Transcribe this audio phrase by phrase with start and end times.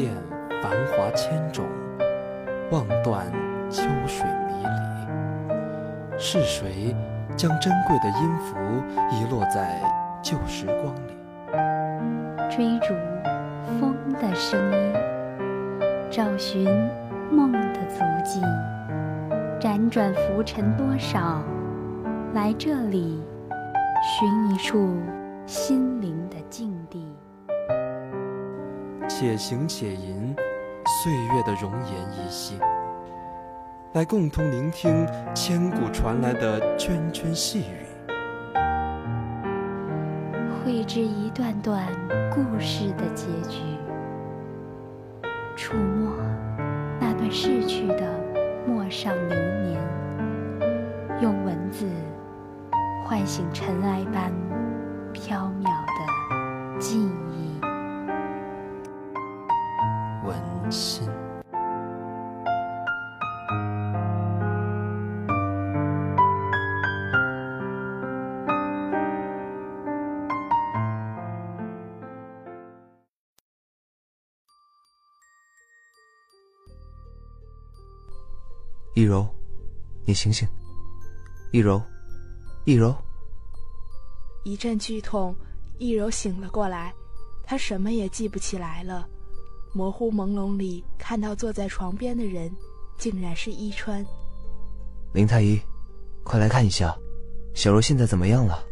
[0.00, 0.10] 殿
[0.62, 1.66] 繁华千种，
[2.70, 3.30] 望断
[3.68, 6.18] 秋水迷离。
[6.18, 6.96] 是谁
[7.36, 8.56] 将珍贵的音符
[9.10, 9.78] 遗落在
[10.22, 11.12] 旧时光里？
[12.48, 12.94] 追逐
[13.78, 14.94] 风的声音，
[16.10, 16.64] 找寻
[17.30, 18.40] 梦的足迹，
[19.60, 21.42] 辗转浮沉多少，
[22.32, 23.22] 来这里
[24.02, 24.96] 寻一处
[25.44, 26.19] 心灵。
[29.12, 30.34] 且行且吟，
[31.02, 32.60] 岁月的容颜依稀，
[33.92, 37.86] 来共同聆听千古传来的涓涓细语，
[40.64, 41.84] 绘制一段段
[42.30, 43.58] 故事的结局，
[45.56, 46.16] 触摸
[47.00, 48.06] 那段逝去的
[48.64, 49.82] 陌上流年，
[51.20, 51.84] 用文字
[53.04, 54.32] 唤醒尘埃般
[55.12, 55.69] 飘渺。
[79.00, 79.26] 一柔，
[80.04, 80.46] 你醒醒！
[81.52, 81.80] 一柔，
[82.66, 82.94] 一柔。
[84.44, 85.34] 一阵剧痛，
[85.78, 86.92] 一柔醒了过来，
[87.42, 89.08] 她什么也记不起来了。
[89.72, 92.54] 模糊朦胧里，看到坐在床边的人，
[92.98, 94.04] 竟然是伊川。
[95.14, 95.58] 林太医，
[96.22, 96.94] 快来看一下，
[97.54, 98.62] 小柔现在怎么样了？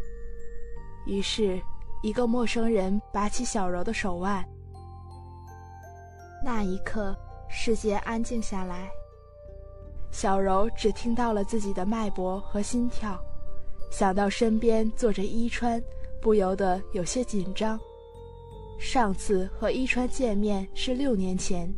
[1.06, 1.58] 于是，
[2.02, 4.46] 一个陌生人拔起小柔的手腕。
[6.44, 7.16] 那一刻，
[7.48, 8.90] 世界安静下来。
[10.10, 13.20] 小柔只听到了自己的脉搏和心跳，
[13.90, 15.82] 想到身边坐着伊川，
[16.20, 17.78] 不由得有些紧张。
[18.78, 21.72] 上次和伊川见面是六年前，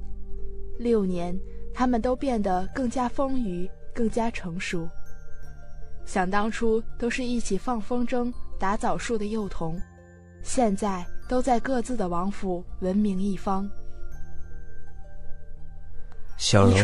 [0.79, 1.39] 六年，
[1.73, 4.89] 他们都变得更加丰腴，更加成熟。
[6.05, 9.81] 想当初都是一起放风筝、打枣树的幼童，
[10.43, 13.69] 现在都在各自的王府闻名一方。
[16.37, 16.75] 小柔，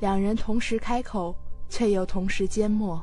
[0.00, 1.34] 两人同时开口，
[1.68, 3.02] 却又同时缄默。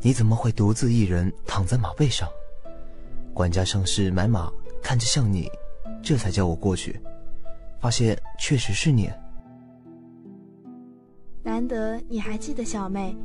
[0.00, 2.28] 你怎么会独自一人躺在马背上？
[3.32, 4.52] 管家上市买马，
[4.82, 5.50] 看着像你，
[6.02, 7.00] 这才叫我过去，
[7.80, 9.10] 发现确实是你。
[11.42, 13.16] 难得你还记得小妹，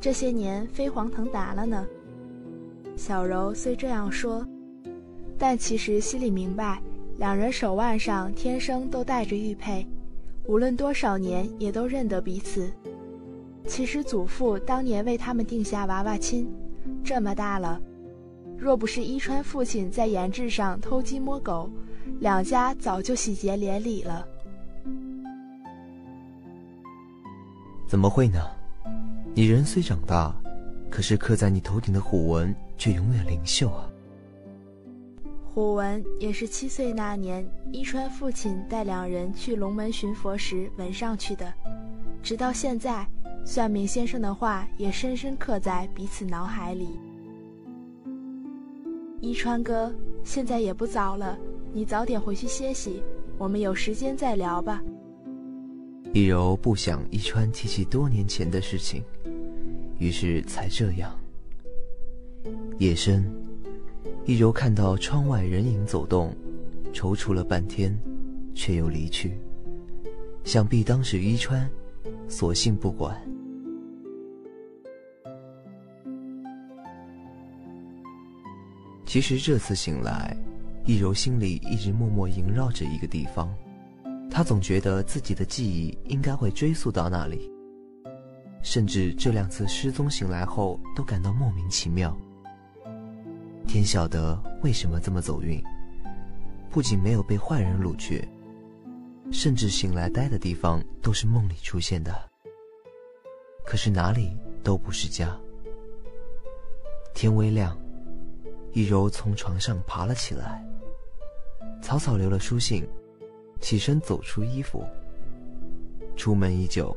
[0.00, 1.86] 这些年飞黄腾达了呢。
[2.96, 4.46] 小柔虽这样说，
[5.38, 6.82] 但其实心里明白，
[7.18, 9.86] 两人手腕上天生都带着玉佩，
[10.46, 12.70] 无论多少年也都认得彼此。
[13.66, 16.46] 其实祖父当年为他们定下娃娃亲，
[17.02, 17.80] 这么大了，
[18.56, 21.70] 若不是伊川父亲在研制上偷鸡摸狗，
[22.20, 24.26] 两家早就喜结连理了。
[27.88, 28.40] 怎么会呢？
[29.34, 30.34] 你人虽长大，
[30.90, 33.88] 可是刻在你头顶的虎纹却永远灵秀啊。
[35.56, 41.50] 虎纹也是七岁那年伊川父亲带两人去龙门寻佛时纹上去的，
[42.22, 43.08] 直到现在。
[43.42, 47.00] 算命先生的话也深深刻在彼此脑海里。
[49.22, 49.90] 伊川哥，
[50.22, 51.38] 现在也不早了，
[51.72, 53.02] 你早点回去歇息，
[53.38, 54.82] 我们有时间再聊吧。
[56.12, 59.02] 一柔不想伊川提起多年前的事情，
[59.98, 61.18] 于是才这样。
[62.78, 63.24] 夜深，
[64.26, 66.34] 一柔看到窗外人影走动，
[66.92, 67.96] 踌躇了半天，
[68.56, 69.38] 却又离去。
[70.42, 71.70] 想必当时伊川，
[72.28, 73.16] 索性不管。
[79.04, 80.36] 其实这次醒来，
[80.84, 83.48] 易柔心里一直默默萦绕着一个地方，
[84.28, 87.48] 她总觉得自己的记忆应该会追溯到那里，
[88.60, 92.18] 甚至这两次失踪醒来后都感到莫名其妙。
[93.66, 95.62] 天晓得为什么这么走运，
[96.70, 98.26] 不仅没有被坏人掳去，
[99.30, 102.14] 甚至醒来待的地方都是梦里出现的，
[103.64, 105.36] 可是哪里都不是家。
[107.14, 107.76] 天微亮。
[108.72, 110.62] 一柔从床上爬了起来，
[111.80, 112.86] 草草留了书信，
[113.58, 114.84] 起身走出衣服。
[116.14, 116.94] 出门已久，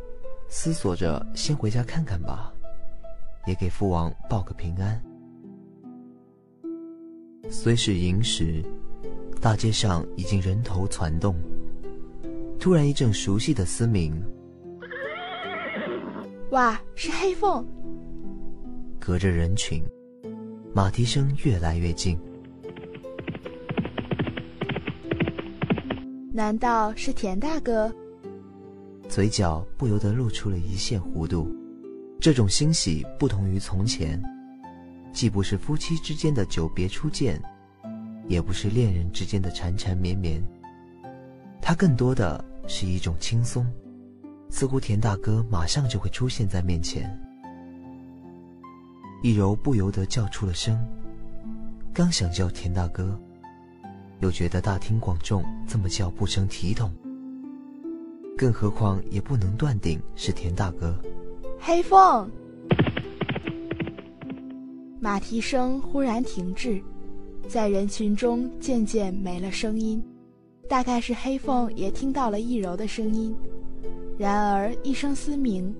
[0.50, 2.54] 思索着先回家看看吧，
[3.48, 5.02] 也给父王报个平安。
[7.50, 8.64] 虽是寅时，
[9.42, 11.36] 大街上已经人头攒动。
[12.60, 14.14] 突然一阵熟悉的嘶鸣，
[16.52, 17.66] 哇，是黑凤！
[19.00, 19.84] 隔着人群。
[20.74, 22.18] 马蹄声越来越近。
[26.32, 27.92] 难道是田大哥？
[29.08, 31.52] 嘴角不由得露出了一线弧度。
[32.20, 34.22] 这种欣喜不同于从前，
[35.20, 37.38] 既不是夫妻之间的久别初见，
[38.30, 40.42] 也不是恋人之间的缠缠绵绵。
[41.62, 43.70] 它更多的是一种轻松，
[44.50, 47.20] 似乎田大哥马上就会出现在面前。
[49.22, 50.80] 一柔不由得叫出了声，
[51.94, 53.20] 刚想叫田大哥，
[54.22, 56.90] 又觉得大庭广众这么叫不成体统，
[58.38, 60.98] 更何况也不能断定是田大哥。
[61.60, 62.32] 黑凤，
[65.02, 66.82] 马蹄声忽然停滞，
[67.48, 70.04] 在人群中渐渐没了声音。
[70.68, 73.34] 大概是黑凤也听到了易柔的声音，
[74.18, 75.74] 然而一声嘶鸣，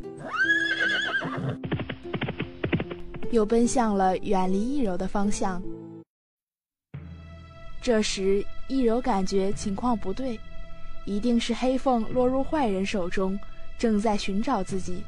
[3.30, 5.62] 又奔向了远离易柔的方向。
[7.82, 10.40] 这时，易柔感觉情况不对，
[11.06, 13.38] 一定是黑凤落入坏人手中，
[13.78, 15.04] 正在寻找自己。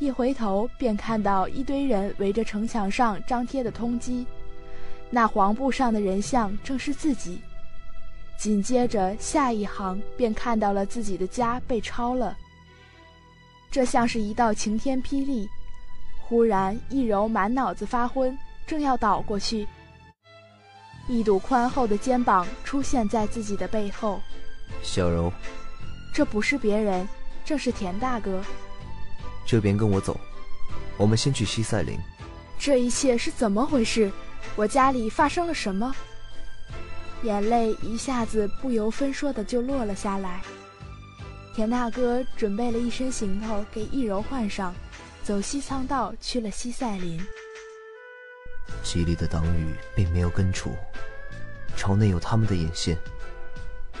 [0.00, 4.24] 一回头，便看到一堆人围着城墙上张贴的通缉，
[5.10, 7.38] 那黄布上的人像正是自己。
[8.38, 12.34] 紧接着，下一行便看到了自己的家被抄了。
[13.70, 15.46] 这像是一道晴天霹雳。
[16.18, 18.36] 忽然，一柔满脑子发昏，
[18.66, 19.68] 正要倒过去，
[21.08, 24.18] 一堵宽厚的肩膀出现在自己的背后。
[24.82, 25.30] 小柔，
[26.14, 27.06] 这不是别人，
[27.44, 28.42] 正是田大哥。
[29.50, 30.16] 这边跟我走，
[30.96, 31.98] 我们先去西塞林。
[32.56, 34.08] 这一切是怎么回事？
[34.54, 35.92] 我家里发生了什么？
[37.24, 40.40] 眼泪一下子不由分说的就落了下来。
[41.52, 44.72] 田大哥准备了一身行头给易柔换上，
[45.24, 47.20] 走西仓道去了西塞林。
[48.84, 50.76] 吉利的党羽并没有根除，
[51.76, 52.96] 朝内有他们的眼线，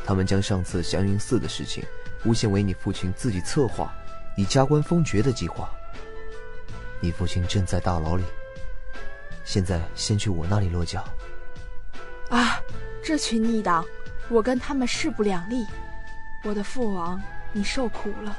[0.04, 1.82] 他们将上次祥云寺的事情
[2.24, 3.92] 诬陷为你父亲自己策划。
[4.36, 5.68] 以加官封爵的计划，
[7.00, 8.24] 你父亲正在大牢里。
[9.44, 11.04] 现在先去我那里落脚。
[12.28, 12.60] 啊，
[13.02, 13.84] 这群逆党，
[14.28, 15.66] 我跟他们势不两立。
[16.44, 17.20] 我的父王，
[17.52, 18.36] 你受苦了。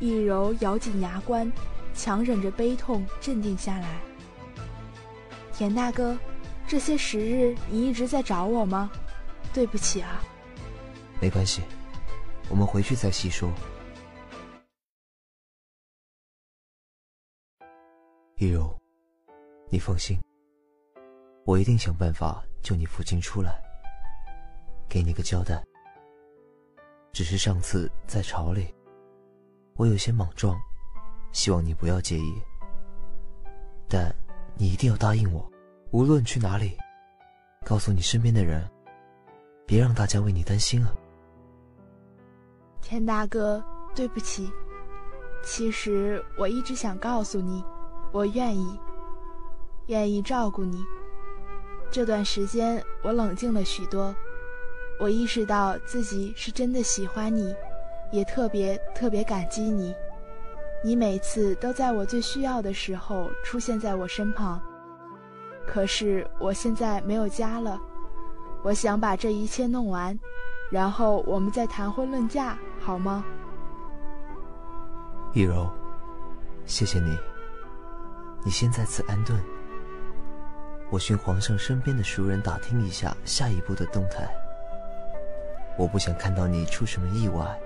[0.00, 1.50] 易柔咬紧牙关，
[1.94, 4.00] 强忍着悲痛，镇定下来。
[5.52, 6.16] 田大哥，
[6.66, 8.90] 这些时日你一直在找我吗？
[9.52, 10.20] 对不起啊。
[11.20, 11.62] 没关系，
[12.48, 13.50] 我们回去再细说。
[18.40, 18.72] 易柔，
[19.68, 20.16] 你放心，
[21.44, 23.60] 我一定想办法救你父亲出来，
[24.88, 25.60] 给你个交代。
[27.12, 28.72] 只是上次在朝里，
[29.74, 30.56] 我有些莽撞，
[31.32, 32.40] 希望你不要介意。
[33.88, 34.14] 但
[34.56, 35.44] 你一定要答应我，
[35.90, 36.78] 无论去哪里，
[37.66, 38.64] 告诉你身边的人，
[39.66, 40.94] 别让大家为你担心啊。
[42.80, 43.60] 田大哥，
[43.96, 44.48] 对不起，
[45.42, 47.64] 其实我一直想告诉你。
[48.12, 48.78] 我愿意，
[49.86, 50.84] 愿意照顾你。
[51.90, 54.14] 这段时间我冷静了许多，
[54.98, 57.54] 我意识到自己是真的喜欢你，
[58.10, 59.94] 也特别特别感激你。
[60.84, 64.60] 你每次都在我最需要的时候出现在我身旁。
[65.66, 67.80] 可是我现在没有家了，
[68.62, 70.18] 我想把这一切弄完，
[70.70, 73.24] 然后我们再谈婚论嫁，好吗？
[75.34, 75.68] 易柔，
[76.64, 77.16] 谢谢你。
[78.48, 79.38] 你先在此安顿，
[80.88, 84.26] 我寻皇上身边的熟人打听一下下一步的动态。
[85.76, 87.60] 我不想看到你出什么意外。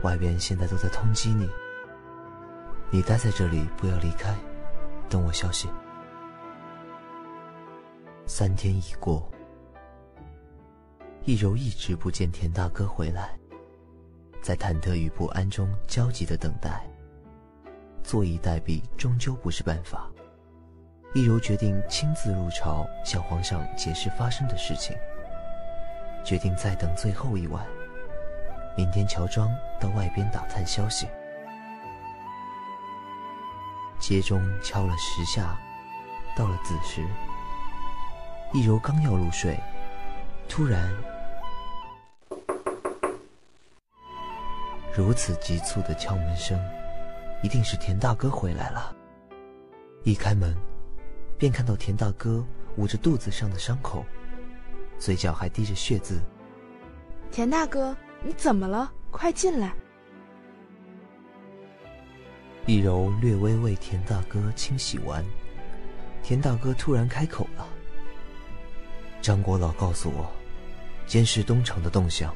[0.00, 1.50] 外边现在都在通缉你，
[2.88, 4.34] 你待在这里不要离开，
[5.06, 5.68] 等我消息。
[8.24, 9.30] 三天已过，
[11.26, 13.38] 易柔一直不见田大哥回来，
[14.40, 16.82] 在忐忑与不安中焦急的等待。
[18.06, 20.08] 坐以待毙终究不是办法。
[21.12, 24.96] 易柔决定亲自入朝向皇上解释发生的事情，
[26.24, 27.66] 决定再等最后一晚，
[28.76, 31.08] 明天乔装到外边打探消息。
[33.98, 35.58] 街中敲了十下，
[36.36, 37.04] 到了子时，
[38.52, 39.58] 易柔刚要入睡，
[40.48, 40.88] 突然，
[44.94, 46.56] 如此急促的敲门声。
[47.42, 48.94] 一定是田大哥回来了。
[50.04, 50.56] 一开门，
[51.38, 52.44] 便看到田大哥
[52.76, 54.04] 捂着肚子上的伤口，
[54.98, 56.20] 嘴角还滴着血渍。
[57.30, 58.92] 田大哥，你怎么了？
[59.10, 59.74] 快进来！
[62.66, 65.24] 一柔略微为田大哥清洗完，
[66.22, 67.66] 田大哥突然开口了
[69.22, 70.30] ：“张国老告诉我，
[71.06, 72.34] 监视东厂的动向。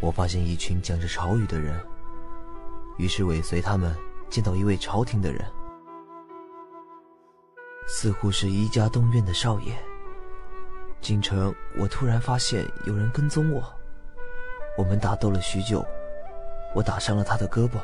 [0.00, 1.78] 我发现一群讲着朝语的人，
[3.00, 3.96] 于是尾随他们，
[4.28, 5.42] 见到一位朝廷的人，
[7.88, 9.74] 似乎是一家东院的少爷。
[11.00, 13.64] 进城，我突然发现有人跟踪我，
[14.76, 15.82] 我们打斗了许久，
[16.74, 17.78] 我打伤了他的胳膊。”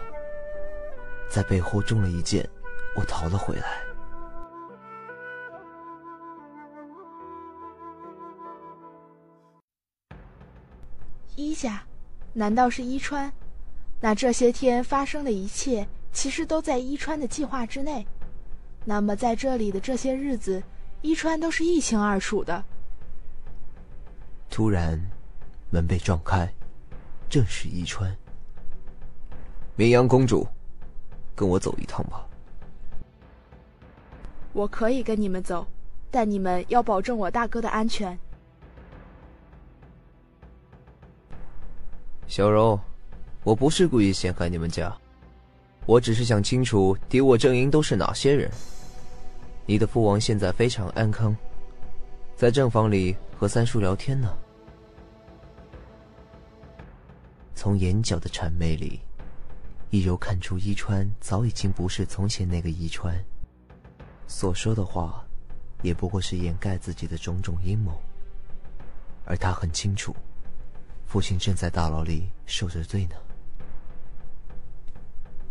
[1.33, 2.47] 在背后中了一箭，
[2.95, 3.81] 我逃了回来。
[11.37, 11.83] 伊家，
[12.35, 13.33] 难道是伊川？
[14.01, 18.07] 那这些天发生的一切，其实都在伊川的计划之内。
[18.85, 20.63] 那么在这里的这些日子，
[21.03, 22.65] 伊川都是一清二楚的。
[24.51, 25.01] 突然，
[25.71, 26.53] 门被撞开，
[27.29, 28.17] 正是伊川。
[29.75, 30.47] 明阳公主。
[31.37, 32.27] 跟我走一趟吧。
[34.55, 35.67] 我可以跟你们走，
[36.11, 38.19] 但你们要保证我大哥的安全。
[42.27, 42.81] 小柔，
[43.47, 44.93] 我不是故意陷害你们家，
[45.87, 48.51] 我只是想清楚敌我阵营都是哪些人。
[49.67, 51.33] 你的父王现在非常安康，
[52.35, 54.37] 在正房里和三叔聊天呢。
[57.55, 59.01] 从眼角的谄媚里。
[59.91, 63.17] 一柔看出伊川早已经不是从前那个伊川，
[64.27, 65.25] 所说的话，
[65.83, 67.93] 也不过是掩盖自己的种种阴谋。
[69.25, 70.15] 而他很清楚，
[71.07, 73.15] 父亲正在大牢里受着罪呢。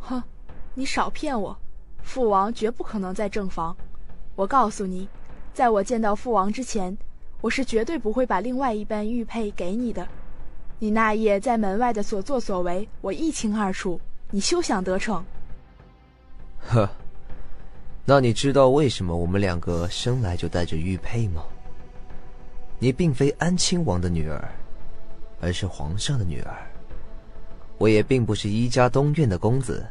[0.08, 0.22] 哼，
[0.76, 1.58] 你少骗我，
[2.04, 3.76] 父王绝不可能在正房。
[4.36, 5.08] 我告诉你，
[5.54, 6.96] 在我见到父王之前，
[7.42, 10.08] 我是绝对不会把另外一半玉佩给你的。
[10.78, 14.00] 你那夜在门外的所作所为，我一清二楚。
[14.30, 15.24] 你休想得逞！
[16.60, 16.90] 呵，
[18.04, 21.44] 那你知道为什么我们两个生来就带着玉佩吗？
[22.78, 24.50] 你并非安亲王的女儿，
[25.40, 26.52] 而是皇上的女儿；
[27.78, 29.86] 我也并不是一家东院的公子，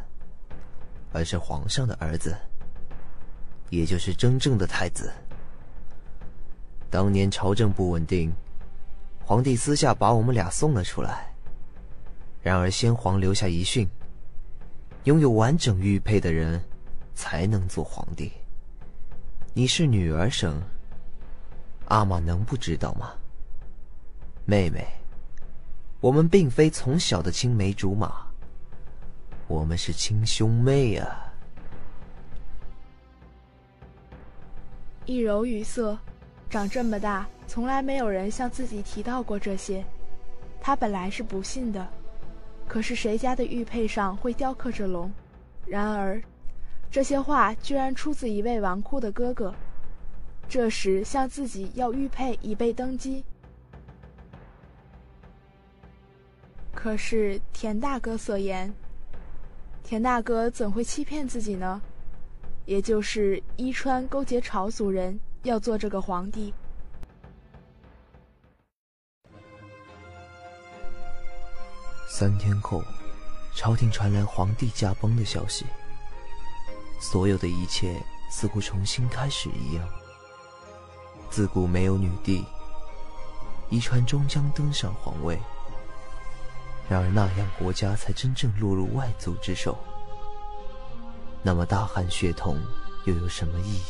[1.14, 2.36] 而是皇上的儿子，
[3.70, 5.12] 也就是真正的太子。
[6.90, 8.34] 当年朝政不稳定，
[9.24, 11.32] 皇帝私下把我们俩送了出来，
[12.42, 13.88] 然而先皇留下遗训。
[15.04, 16.60] 拥有完整玉佩的人，
[17.14, 18.32] 才能做皇帝。
[19.52, 20.60] 你是女儿生，
[21.84, 23.12] 阿玛能不知道吗？
[24.46, 24.84] 妹妹，
[26.00, 28.23] 我们并非从小的青梅竹马，
[29.54, 31.32] 我们是亲兄妹啊！
[35.06, 35.96] 一柔语塞，
[36.50, 39.84] 长这么大，从来没有人向自己提到过这些。
[40.60, 41.88] 他本来是不信的。
[42.66, 45.08] 可是谁家的玉佩上会雕刻着龙？
[45.66, 46.20] 然而，
[46.90, 49.54] 这些话居然出自一位纨绔的哥哥。
[50.48, 53.24] 这时向自己要玉佩以备登基。
[56.74, 58.74] 可是田大哥所言，
[59.84, 61.80] 田大哥怎会欺骗自己呢？
[62.64, 66.54] 也就是伊川勾结朝族人要做这个皇帝。
[72.08, 72.82] 三天后，
[73.54, 75.66] 朝廷传来皇帝驾崩的消息。
[76.98, 77.94] 所有的一切
[78.30, 79.86] 似乎重新开始一样。
[81.28, 82.42] 自古没有女帝，
[83.68, 85.38] 伊川终将登上皇位。
[86.88, 89.78] 然而那样，国家才真正落入外族之手。
[91.42, 92.58] 那么大汉血统
[93.04, 93.82] 又有什么意义？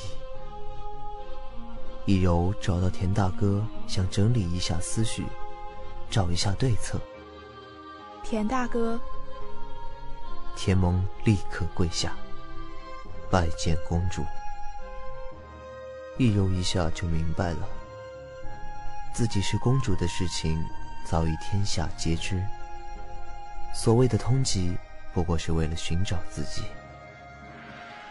[2.07, 5.25] 一柔找到田大哥，想整理一下思绪，
[6.11, 7.01] 找一下对策。
[8.23, 9.01] 田大哥，
[10.57, 12.17] 田蒙立刻跪下，
[13.31, 14.23] 拜见公主。
[16.17, 17.69] 一柔一下就明白了，
[19.13, 20.63] 自己是公主的事情
[21.05, 22.41] 早已天下皆知。
[23.75, 24.77] 所谓的通缉，
[25.13, 26.63] 不过是为了寻找自己；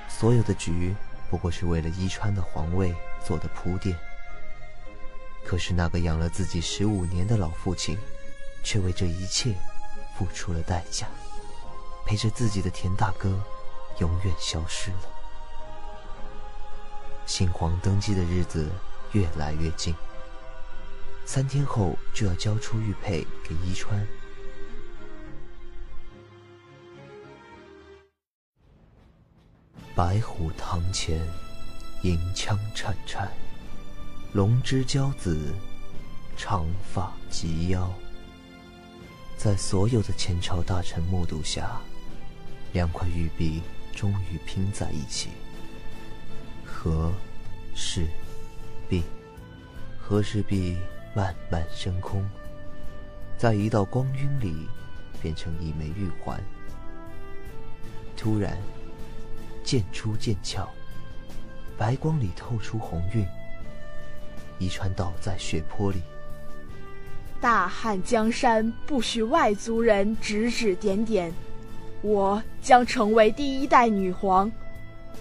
[0.07, 0.93] 所有的局，
[1.29, 2.93] 不过是为了伊川的皇位
[3.25, 3.97] 做的铺垫。
[5.45, 7.97] 可是那个养了自己十五年的老父亲，
[8.63, 9.55] 却为这一切。
[10.15, 11.07] 付出了代价，
[12.05, 13.43] 陪着自己的田大哥
[13.97, 14.99] 永远消失了。
[17.25, 18.69] 新皇登基的日子
[19.13, 19.95] 越来越近，
[21.25, 24.07] 三天后就要交出玉佩给伊川。
[29.95, 31.21] 白虎堂前，
[32.01, 33.31] 银枪颤颤，
[34.33, 35.53] 龙之骄子，
[36.35, 37.93] 长发及腰。
[39.37, 41.79] 在所有的前朝大臣目睹下，
[42.71, 43.61] 两块玉璧
[43.93, 45.29] 终于拼在一起。
[46.65, 47.13] 和，
[47.75, 48.07] 氏，
[48.89, 49.03] 璧，
[49.99, 50.75] 和氏璧
[51.15, 52.27] 慢慢升空，
[53.37, 54.67] 在一道光晕里
[55.21, 56.43] 变成一枚玉环。
[58.17, 58.57] 突然，
[59.63, 60.67] 剑出剑鞘，
[61.77, 63.25] 白光里透出红晕。
[64.59, 66.01] 一川倒在血泊里。
[67.41, 71.33] 大汉江山不许外族人指指点点，
[72.01, 74.49] 我将成为第一代女皇，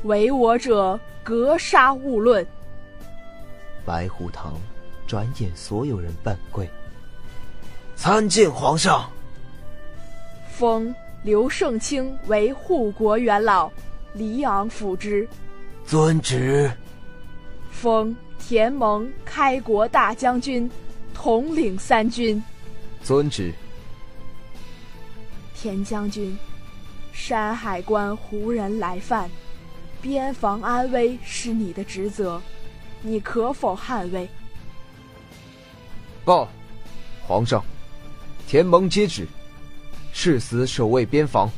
[0.05, 2.47] 唯我者格杀勿论。
[3.85, 4.55] 白虎堂，
[5.07, 6.69] 转眼所有人半跪，
[7.97, 9.11] 参见皇上。
[10.49, 10.95] 封
[11.25, 13.69] 刘胜清为护国元老，
[14.15, 15.29] 黎昂辅之。
[15.85, 16.71] 遵旨。
[17.71, 20.71] 封田蒙开国大将军。
[21.15, 22.43] 统领三军，
[23.05, 23.53] 遵旨。
[25.55, 26.37] 田将军，
[27.13, 29.31] 山海关胡人来犯，
[30.01, 32.41] 边防安危是你的职责，
[33.03, 34.29] 你可否捍卫？
[36.25, 36.49] 报，
[37.21, 37.63] 皇上，
[38.49, 39.29] 田蒙接旨，
[40.13, 41.49] 誓死守卫边防。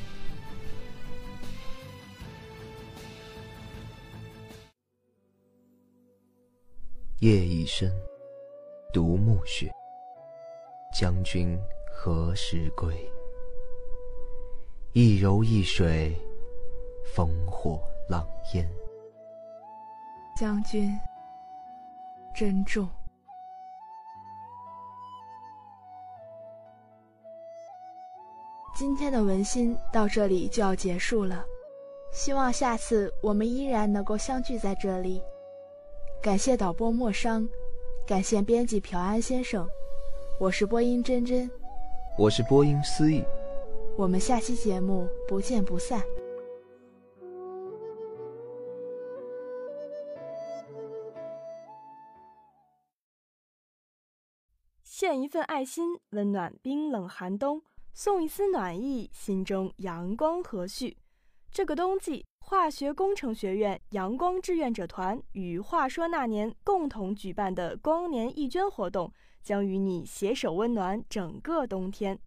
[7.24, 7.90] 夜已深。
[8.92, 9.72] 独暮雪，
[10.92, 11.58] 将军
[11.90, 12.94] 何时归？
[14.92, 16.14] 一柔一水，
[17.16, 18.68] 烽火狼烟。
[20.36, 20.92] 将军
[22.34, 22.86] 珍重。
[28.76, 31.42] 今天的文心到这里就要结束了，
[32.12, 35.22] 希望下次我们依然能够相聚在这里。
[36.24, 37.46] 感谢导播莫商。
[38.06, 39.68] 感谢编辑朴安先生，
[40.40, 41.50] 我是播音真真，
[42.16, 43.22] 我是播音思义，
[43.94, 46.02] 我们下期节目不见不散。
[54.82, 57.60] 献一份爱心，温暖冰冷寒冬；
[57.92, 60.96] 送一丝暖意，心中阳光和煦。
[61.52, 62.24] 这个冬季。
[62.46, 69.10] 化学工程学院阳光志愿者团与话说那年共同举办的光年义捐活动，
[69.42, 72.18] 将与你携手温暖整个冬天。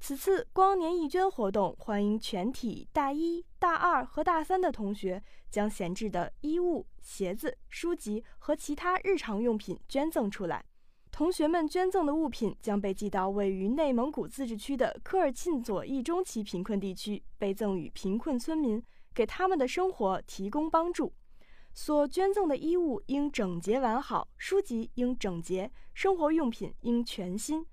[0.00, 10.64] 此次光年义捐活动，欢迎全体大一、大二和大三的同学将闲置的衣物、鞋子、书籍和其他日常用品捐赠出来。
[11.10, 18.82] 同学们捐赠的物品将被寄到位于内蒙古自治区的科尔沁左翼中旗贫困地区，被赠予贫困村民。
[19.14, 21.12] 给他们的生活提供帮助，
[21.72, 27.66] 所捐赠的衣物应整洁完好，书籍应整洁，生活用品应全新。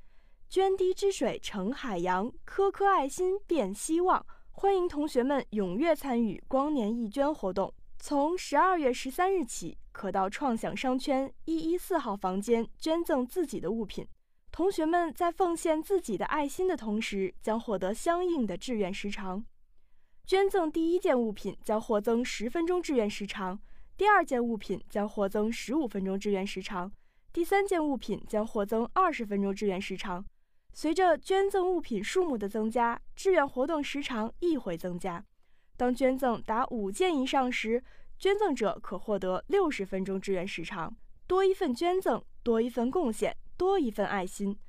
[0.50, 4.26] 涓滴之水成海洋，颗颗爱心变希望。
[4.52, 14.08] 欢迎同学们踊跃参与光年义捐活动，从十二月十三日起，可到创想商圈一一四号房间捐赠自己的物品。
[14.52, 19.46] 同学们在奉献自己的爱心的同时，将获得相应的志愿时长。
[20.28, 23.58] 捐赠第一件物品将获增十分钟志愿时长，
[23.96, 26.92] 第二件物品将获增十五分钟志愿时长，
[27.32, 30.26] 第三件物品将获增二十分钟志愿时长。
[30.74, 35.24] 随着捐赠物品数目的增加，志愿活动时长亦会增加。
[35.78, 37.82] 当捐赠达五件以上时，
[38.20, 40.94] 捐赠者可获得六十分钟志愿时长。
[41.26, 44.60] 多一份捐赠，多一份贡献，多一份爱心。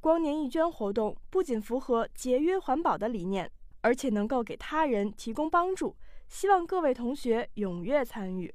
[0.00, 3.48] 光年义捐活动不仅符合节约环保的理念。
[3.84, 5.94] 而且能够给他人提供帮助，
[6.26, 8.54] 希望各位同学踊跃参与。